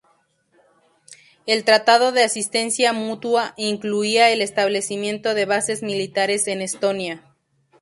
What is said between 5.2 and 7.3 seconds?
de bases militares en Estonia.